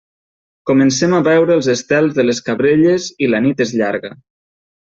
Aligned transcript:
Comencem 0.69 1.13
a 1.17 1.19
veure 1.27 1.53
els 1.57 1.69
estels 1.75 2.17
de 2.17 2.25
les 2.27 2.41
Cabrelles 2.49 3.09
i 3.27 3.33
la 3.35 3.45
nit 3.49 3.63
és 3.67 3.79
llarga. 3.83 4.15